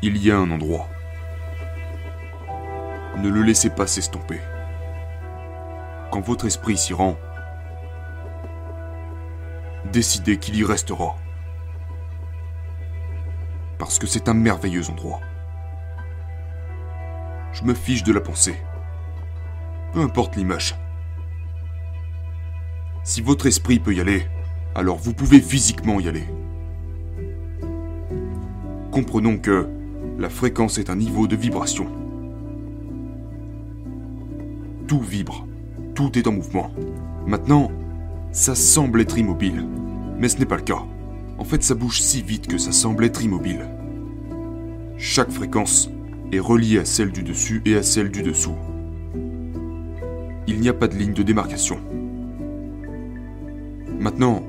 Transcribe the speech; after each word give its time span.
Il 0.00 0.16
y 0.24 0.30
a 0.30 0.38
un 0.38 0.48
endroit. 0.52 0.88
Ne 3.16 3.28
le 3.28 3.42
laissez 3.42 3.68
pas 3.68 3.88
s'estomper. 3.88 4.40
Quand 6.12 6.20
votre 6.20 6.46
esprit 6.46 6.76
s'y 6.76 6.94
rend, 6.94 7.16
décidez 9.86 10.38
qu'il 10.38 10.54
y 10.54 10.62
restera. 10.62 11.16
Parce 13.80 13.98
que 13.98 14.06
c'est 14.06 14.28
un 14.28 14.34
merveilleux 14.34 14.88
endroit. 14.88 15.20
Je 17.52 17.64
me 17.64 17.74
fiche 17.74 18.04
de 18.04 18.12
la 18.12 18.20
pensée. 18.20 18.56
Peu 19.92 20.00
importe 20.00 20.36
l'image. 20.36 20.76
Si 23.02 23.20
votre 23.20 23.46
esprit 23.46 23.80
peut 23.80 23.94
y 23.94 24.00
aller, 24.00 24.28
alors 24.76 24.98
vous 24.98 25.12
pouvez 25.12 25.40
physiquement 25.40 25.98
y 25.98 26.06
aller. 26.06 26.28
Comprenons 28.92 29.38
que 29.38 29.68
la 30.18 30.28
fréquence 30.28 30.78
est 30.78 30.90
un 30.90 30.96
niveau 30.96 31.28
de 31.28 31.36
vibration. 31.36 31.86
Tout 34.88 35.00
vibre, 35.00 35.46
tout 35.94 36.18
est 36.18 36.26
en 36.26 36.32
mouvement. 36.32 36.72
Maintenant, 37.26 37.70
ça 38.32 38.56
semble 38.56 39.00
être 39.00 39.16
immobile, 39.16 39.64
mais 40.18 40.28
ce 40.28 40.38
n'est 40.38 40.46
pas 40.46 40.56
le 40.56 40.62
cas. 40.62 40.82
En 41.38 41.44
fait, 41.44 41.62
ça 41.62 41.76
bouge 41.76 42.02
si 42.02 42.20
vite 42.20 42.48
que 42.48 42.58
ça 42.58 42.72
semble 42.72 43.04
être 43.04 43.22
immobile. 43.22 43.68
Chaque 44.96 45.30
fréquence 45.30 45.88
est 46.32 46.40
reliée 46.40 46.80
à 46.80 46.84
celle 46.84 47.12
du 47.12 47.22
dessus 47.22 47.62
et 47.64 47.76
à 47.76 47.84
celle 47.84 48.10
du 48.10 48.22
dessous. 48.22 48.56
Il 50.48 50.60
n'y 50.60 50.68
a 50.68 50.74
pas 50.74 50.88
de 50.88 50.96
ligne 50.96 51.12
de 51.12 51.22
démarcation. 51.22 51.78
Maintenant, 54.00 54.42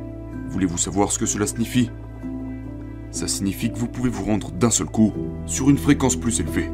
voulez-vous 0.49 0.79
savoir 0.79 1.11
ce 1.11 1.19
que 1.19 1.27
cela 1.27 1.45
signifie? 1.45 1.91
Ça 3.11 3.27
signifie 3.27 3.71
que 3.71 3.77
vous 3.77 3.87
pouvez 3.87 4.09
vous 4.09 4.23
rendre 4.23 4.51
d'un 4.51 4.69
seul 4.69 4.87
coup 4.87 5.13
sur 5.45 5.69
une 5.69 5.77
fréquence 5.77 6.15
plus 6.15 6.39
élevée. 6.39 6.69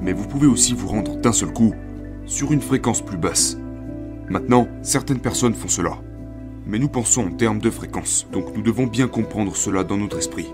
Mais 0.00 0.12
vous 0.12 0.26
pouvez 0.26 0.46
aussi 0.46 0.74
vous 0.74 0.88
rendre 0.88 1.16
d'un 1.16 1.32
seul 1.32 1.52
coup 1.52 1.74
sur 2.26 2.52
une 2.52 2.62
fréquence 2.62 3.02
plus 3.02 3.18
basse. 3.18 3.58
Maintenant, 4.28 4.68
certaines 4.82 5.20
personnes 5.20 5.54
font 5.54 5.68
cela. 5.68 5.98
Mais 6.66 6.78
nous 6.78 6.88
pensons 6.88 7.26
en 7.26 7.30
termes 7.30 7.58
de 7.58 7.70
fréquence, 7.70 8.26
donc 8.32 8.56
nous 8.56 8.62
devons 8.62 8.86
bien 8.86 9.08
comprendre 9.08 9.56
cela 9.56 9.84
dans 9.84 9.96
notre 9.96 10.18
esprit. 10.18 10.46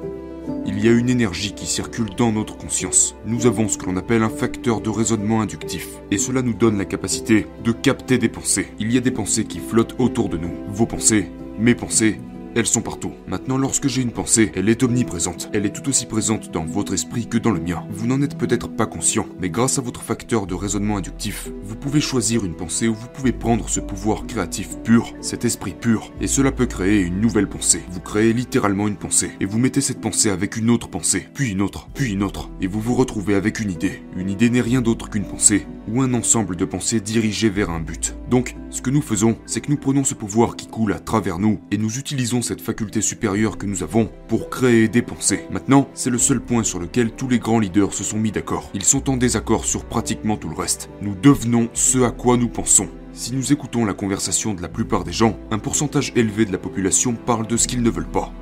Il 0.67 0.85
y 0.85 0.89
a 0.89 0.93
une 0.93 1.11
énergie 1.11 1.53
qui 1.53 1.67
circule 1.67 2.11
dans 2.17 2.33
notre 2.33 2.57
conscience. 2.57 3.15
Nous 3.25 3.47
avons 3.47 3.69
ce 3.69 3.79
que 3.79 3.87
l'on 3.87 3.97
appelle 3.97 4.23
un 4.23 4.29
facteur 4.29 4.81
de 4.81 4.91
raisonnement 4.91 5.41
inductif. 5.41 5.89
Et 6.11 6.19
cela 6.19 6.43
nous 6.43 6.55
donne 6.55 6.79
la 6.79 6.85
capacité 6.85 7.47
de 7.65 7.73
capter 7.73 8.19
des 8.19 8.29
pensées. 8.29 8.69
Il 8.79 8.93
y 8.93 8.99
a 8.99 9.01
des 9.01 9.11
pensées 9.11 9.45
qui 9.45 9.61
flottent 9.61 9.97
autour 9.99 10.29
de 10.29 10.37
nous. 10.37 10.51
Vos 10.69 10.87
pensées, 10.87 11.31
mes 11.59 11.75
pensées, 11.75 12.21
elles 12.59 12.67
sont 12.67 12.83
partout. 12.83 13.13
Maintenant, 13.29 13.57
lorsque 13.57 13.87
j'ai 13.87 14.03
une 14.03 14.11
pensée, 14.11 14.51
elle 14.57 14.69
est 14.69 14.83
omniprésente. 14.83 15.49
Elle 15.53 15.65
est 15.65 15.73
tout 15.73 15.89
aussi 15.89 16.07
présente 16.07 16.51
dans 16.51 16.65
votre 16.65 16.93
esprit 16.93 17.29
que 17.29 17.39
dans 17.39 17.53
le 17.53 17.61
mien. 17.61 17.85
Vous 17.89 18.09
n'en 18.09 18.21
êtes 18.21 18.37
peut-être 18.37 18.67
pas 18.67 18.87
conscient, 18.87 19.27
mais 19.41 19.49
grâce 19.49 19.79
à 19.79 19.83
votre 19.83 20.03
facteur 20.03 20.45
de 20.49 20.55
raisonnement 20.55 20.97
inductif, 20.97 21.51
vous 21.63 21.77
pouvez 21.77 22.01
choisir 22.01 22.45
une 22.45 22.57
pensée 22.57 22.89
ou 22.89 22.95
vous 22.95 23.07
pouvez 23.15 23.31
prendre 23.31 23.69
ce 23.69 23.79
pouvoir 23.79 24.27
créatif 24.27 24.77
pur, 24.83 25.15
cet 25.21 25.45
esprit 25.45 25.73
pur, 25.73 26.11
et 26.21 26.27
cela 26.27 26.51
peut 26.51 26.67
créer 26.67 27.01
une 27.01 27.21
nouvelle 27.21 27.49
pensée. 27.49 27.85
Vous 27.91 28.01
créez 28.01 28.33
littéralement 28.33 28.89
une 28.89 28.97
pensée, 28.97 29.31
et 29.39 29.47
vous 29.47 29.61
mettez 29.61 29.81
cette 29.81 30.01
pensée 30.01 30.31
avec 30.31 30.57
une 30.57 30.71
autre 30.71 30.89
pensée, 30.89 31.29
puis 31.35 31.53
une 31.53 31.63
autre, 31.63 31.89
puis 31.95 32.13
une 32.13 32.25
autre, 32.25 32.51
et 32.61 32.67
vous 32.67 32.81
vous 32.81 32.97
retrouvez 32.97 33.37
avec 33.37 33.61
une 33.61 33.71
idée. 33.71 34.03
Une 34.17 34.31
idée 34.31 34.51
n'est 34.51 34.61
rien 34.61 34.81
d'autre 34.81 35.11
qu'une 35.11 35.29
pensée, 35.29 35.65
ou 35.87 36.03
un 36.03 36.13
ensemble 36.13 36.57
de 36.57 36.65
pensées 36.65 37.01
dirigées 37.01 37.51
vers 37.51 37.71
un 37.71 37.81
but. 37.81 38.17
Donc, 38.29 38.57
ce 38.71 38.83
que 38.83 38.91
nous 38.91 39.01
faisons, 39.01 39.39
c'est 39.47 39.63
que 39.63 39.71
nous 39.71 39.79
prenons 39.79 40.05
ce 40.05 40.13
pouvoir 40.13 40.55
qui 40.55 40.67
coule 40.67 40.93
à 40.93 40.99
travers 40.99 41.39
nous, 41.39 41.59
et 41.71 41.79
nous 41.79 41.99
utilisons 41.99 42.43
cette 42.43 42.61
faculté 42.61 43.01
supérieure 43.01 43.57
que 43.57 43.65
nous 43.65 43.83
avons 43.83 44.11
pour 44.29 44.51
créer 44.51 44.89
des 44.89 45.01
pensées. 45.01 45.47
Maintenant, 45.51 45.89
c'est 45.95 46.11
le 46.11 46.19
seul 46.19 46.41
point 46.41 46.65
sur 46.65 46.79
lequel 46.79 47.13
tous 47.13 47.29
les 47.29 47.39
grands 47.39 47.61
leaders 47.61 47.95
se 47.95 48.05
sont 48.05 48.19
mis 48.19 48.31
d'accord. 48.31 48.71
Ils 48.75 48.85
sont 48.85 49.09
en 49.09 49.17
désaccord 49.17 49.65
sur 49.65 49.87
pratiquement 49.87 50.37
tout 50.37 50.51
le 50.51 50.57
reste. 50.57 50.91
Nous 51.01 51.15
devenons 51.15 51.71
ce 51.73 52.03
à 52.03 52.11
quoi 52.11 52.37
nous 52.37 52.49
pensons. 52.49 52.89
Si 53.15 53.35
nous 53.35 53.53
écoutons 53.53 53.87
la 53.87 53.95
conversation 53.95 54.53
de 54.53 54.61
la 54.61 54.69
plupart 54.69 55.05
des 55.05 55.13
gens, 55.13 55.39
un 55.51 55.59
pourcentage 55.59 56.13
élevé 56.15 56.45
de 56.45 56.53
la 56.53 56.59
population 56.59 57.15
parle 57.15 57.47
de 57.47 57.57
ce 57.57 57.69
qu'ils 57.69 57.83
ne 57.83 57.91
veulent 57.91 58.05
pas. 58.05 58.33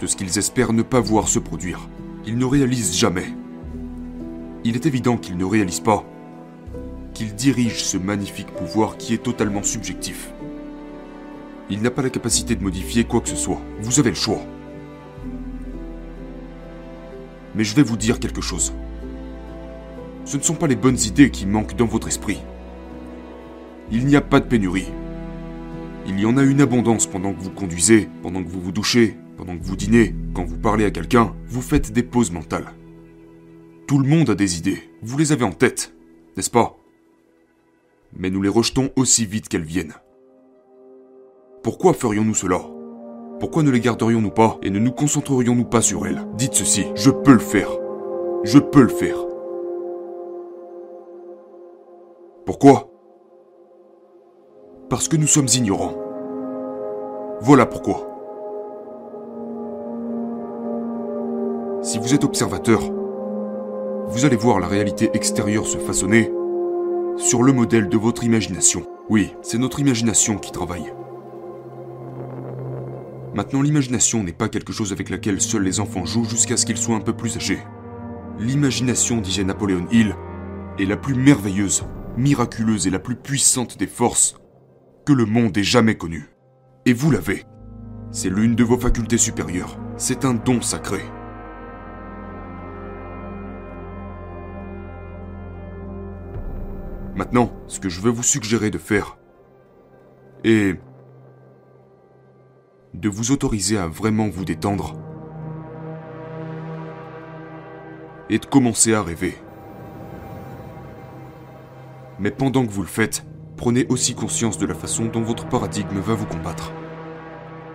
De 0.00 0.06
ce 0.06 0.14
qu'ils 0.14 0.38
espèrent 0.38 0.72
ne 0.72 0.82
pas 0.82 1.00
voir 1.00 1.26
se 1.26 1.40
produire. 1.40 1.88
Ils 2.24 2.38
ne 2.38 2.44
réalisent 2.44 2.96
jamais. 2.96 3.26
Il 4.62 4.76
est 4.76 4.86
évident 4.86 5.16
qu'ils 5.16 5.36
ne 5.36 5.44
réalisent 5.44 5.80
pas 5.80 6.04
qu'ils 7.18 7.34
dirigent 7.34 7.82
ce 7.82 7.96
magnifique 7.96 8.46
pouvoir 8.46 8.96
qui 8.96 9.12
est 9.12 9.24
totalement 9.24 9.64
subjectif. 9.64 10.32
Il 11.68 11.82
n'a 11.82 11.90
pas 11.90 12.02
la 12.02 12.10
capacité 12.10 12.54
de 12.54 12.62
modifier 12.62 13.02
quoi 13.02 13.20
que 13.20 13.28
ce 13.28 13.34
soit. 13.34 13.60
Vous 13.80 13.98
avez 13.98 14.10
le 14.10 14.14
choix. 14.14 14.40
Mais 17.56 17.64
je 17.64 17.74
vais 17.74 17.82
vous 17.82 17.96
dire 17.96 18.20
quelque 18.20 18.40
chose. 18.40 18.72
Ce 20.26 20.36
ne 20.36 20.42
sont 20.42 20.54
pas 20.54 20.68
les 20.68 20.76
bonnes 20.76 21.00
idées 21.00 21.30
qui 21.30 21.44
manquent 21.44 21.74
dans 21.74 21.86
votre 21.86 22.06
esprit. 22.06 22.38
Il 23.90 24.06
n'y 24.06 24.14
a 24.14 24.20
pas 24.20 24.38
de 24.38 24.46
pénurie. 24.46 24.92
Il 26.06 26.20
y 26.20 26.24
en 26.24 26.36
a 26.36 26.44
une 26.44 26.60
abondance 26.60 27.08
pendant 27.08 27.32
que 27.32 27.40
vous 27.40 27.50
conduisez, 27.50 28.08
pendant 28.22 28.44
que 28.44 28.48
vous 28.48 28.60
vous 28.60 28.70
douchez, 28.70 29.16
pendant 29.36 29.58
que 29.58 29.64
vous 29.64 29.74
dînez, 29.74 30.14
quand 30.34 30.44
vous 30.44 30.58
parlez 30.58 30.84
à 30.84 30.92
quelqu'un, 30.92 31.34
vous 31.48 31.62
faites 31.62 31.90
des 31.90 32.04
pauses 32.04 32.30
mentales. 32.30 32.74
Tout 33.88 33.98
le 33.98 34.08
monde 34.08 34.30
a 34.30 34.36
des 34.36 34.56
idées, 34.56 34.88
vous 35.02 35.18
les 35.18 35.32
avez 35.32 35.44
en 35.44 35.52
tête, 35.52 35.92
n'est-ce 36.36 36.50
pas? 36.50 36.78
Mais 38.16 38.30
nous 38.30 38.42
les 38.42 38.48
rejetons 38.48 38.90
aussi 38.96 39.26
vite 39.26 39.48
qu'elles 39.48 39.62
viennent. 39.62 39.94
Pourquoi 41.62 41.92
ferions-nous 41.92 42.34
cela? 42.34 42.60
Pourquoi 43.40 43.62
ne 43.62 43.70
les 43.70 43.80
garderions-nous 43.80 44.30
pas 44.30 44.58
et 44.62 44.70
ne 44.70 44.78
nous 44.78 44.92
concentrerions-nous 44.92 45.64
pas 45.64 45.82
sur 45.82 46.06
elles? 46.06 46.26
Dites 46.34 46.54
ceci, 46.54 46.86
je 46.94 47.10
peux 47.10 47.32
le 47.32 47.38
faire. 47.38 47.70
Je 48.44 48.58
peux 48.58 48.82
le 48.82 48.88
faire. 48.88 49.16
Pourquoi? 52.46 52.90
Parce 54.88 55.06
que 55.06 55.16
nous 55.16 55.26
sommes 55.26 55.48
ignorants. 55.54 55.94
Voilà 57.40 57.66
pourquoi. 57.66 58.06
Si 61.82 61.98
vous 61.98 62.14
êtes 62.14 62.24
observateur, 62.24 62.80
vous 64.08 64.24
allez 64.24 64.36
voir 64.36 64.58
la 64.58 64.66
réalité 64.66 65.10
extérieure 65.12 65.66
se 65.66 65.78
façonner 65.78 66.32
sur 67.18 67.42
le 67.42 67.52
modèle 67.52 67.88
de 67.88 67.96
votre 67.96 68.22
imagination. 68.22 68.86
Oui, 69.08 69.34
c'est 69.42 69.58
notre 69.58 69.80
imagination 69.80 70.38
qui 70.38 70.52
travaille. 70.52 70.92
Maintenant, 73.34 73.60
l'imagination 73.60 74.22
n'est 74.22 74.32
pas 74.32 74.48
quelque 74.48 74.72
chose 74.72 74.92
avec 74.92 75.10
laquelle 75.10 75.40
seuls 75.40 75.64
les 75.64 75.80
enfants 75.80 76.06
jouent 76.06 76.28
jusqu'à 76.28 76.56
ce 76.56 76.64
qu'ils 76.64 76.76
soient 76.76 76.96
un 76.96 77.00
peu 77.00 77.12
plus 77.12 77.36
âgés. 77.36 77.58
L'imagination, 78.38 79.20
disait 79.20 79.44
Napoléon 79.44 79.86
Hill, 79.90 80.14
est 80.78 80.84
la 80.84 80.96
plus 80.96 81.14
merveilleuse, 81.14 81.84
miraculeuse 82.16 82.86
et 82.86 82.90
la 82.90 83.00
plus 83.00 83.16
puissante 83.16 83.78
des 83.78 83.88
forces 83.88 84.36
que 85.04 85.12
le 85.12 85.24
monde 85.24 85.56
ait 85.58 85.64
jamais 85.64 85.96
connue. 85.96 86.30
Et 86.86 86.92
vous 86.92 87.10
l'avez. 87.10 87.44
C'est 88.12 88.30
l'une 88.30 88.54
de 88.54 88.64
vos 88.64 88.78
facultés 88.78 89.18
supérieures. 89.18 89.76
C'est 89.96 90.24
un 90.24 90.34
don 90.34 90.62
sacré. 90.62 91.00
Maintenant, 97.18 97.50
ce 97.66 97.80
que 97.80 97.88
je 97.88 98.00
veux 98.00 98.12
vous 98.12 98.22
suggérer 98.22 98.70
de 98.70 98.78
faire 98.78 99.18
est 100.44 100.78
de 102.94 103.08
vous 103.08 103.32
autoriser 103.32 103.76
à 103.76 103.88
vraiment 103.88 104.28
vous 104.28 104.44
détendre 104.44 104.94
et 108.30 108.38
de 108.38 108.46
commencer 108.46 108.94
à 108.94 109.02
rêver. 109.02 109.36
Mais 112.20 112.30
pendant 112.30 112.64
que 112.64 112.70
vous 112.70 112.82
le 112.82 112.86
faites, 112.86 113.26
prenez 113.56 113.84
aussi 113.88 114.14
conscience 114.14 114.56
de 114.56 114.66
la 114.66 114.76
façon 114.76 115.06
dont 115.06 115.22
votre 115.22 115.48
paradigme 115.48 115.98
va 115.98 116.14
vous 116.14 116.26
combattre. 116.26 116.72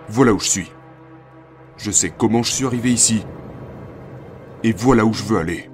Voilà 0.08 0.32
où 0.32 0.38
je 0.38 0.48
suis. 0.48 0.72
Je 1.76 1.90
sais 1.90 2.08
comment 2.16 2.42
je 2.42 2.50
suis 2.50 2.64
arrivé 2.64 2.90
ici. 2.90 3.26
Et 4.62 4.72
voilà 4.72 5.04
où 5.04 5.12
je 5.12 5.24
veux 5.24 5.36
aller. 5.36 5.68